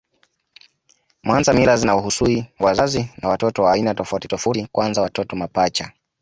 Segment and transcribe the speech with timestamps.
[1.23, 5.91] Mwanza mila zinahusui wazazi na watoto wa aina tofauti tofauti kwanza watoto mapacha